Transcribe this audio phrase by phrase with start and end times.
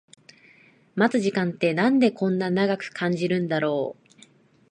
[0.95, 4.11] 待つ時間ってなんでこんな長く感じるんだろう